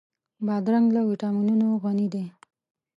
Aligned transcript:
بادرنګ 0.45 0.87
له 0.95 1.01
ويټامینونو 1.07 1.67
غني 1.83 2.07
دی. 2.13 2.25